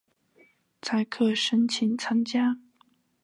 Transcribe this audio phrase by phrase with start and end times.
[0.81, 2.57] 才可申请参加